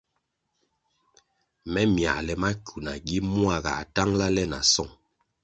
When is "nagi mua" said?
2.85-3.55